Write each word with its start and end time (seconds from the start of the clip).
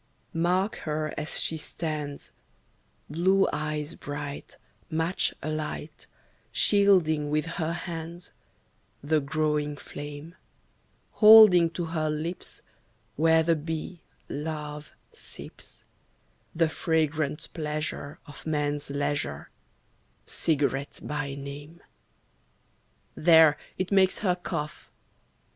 Mark 0.33 0.77
her 0.77 1.13
as 1.15 1.39
she 1.39 1.57
stands, 1.57 2.31
Blue 3.07 3.47
eyes 3.53 3.93
bright, 3.93 4.57
match 4.89 5.31
alight, 5.43 6.07
Shielding 6.51 7.29
with 7.29 7.45
her 7.45 7.71
hands 7.73 8.33
The 9.03 9.19
growing 9.21 9.77
flame, 9.77 10.33
Holding 11.11 11.69
to 11.73 11.85
her 11.85 12.09
lips, 12.09 12.63
where 13.15 13.43
the 13.43 13.55
bee, 13.55 14.01
love, 14.27 14.91
sips, 15.13 15.83
The 16.55 16.67
fragrant 16.67 17.47
pleasure 17.53 18.17
of 18.25 18.47
man's 18.47 18.89
leisure, 18.89 19.51
Cigarette 20.25 20.99
by 21.03 21.35
name. 21.35 21.79
There! 23.13 23.55
it 23.77 23.91
makes 23.91 24.17
her 24.25 24.33
cough. 24.35 24.89